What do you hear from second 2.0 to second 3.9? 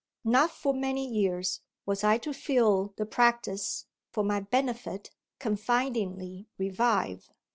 I to feel the practice,